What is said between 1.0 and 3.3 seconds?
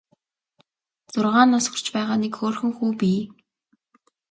Зургаан нас хүрч байгаа нэг хөөрхөн хүү бий.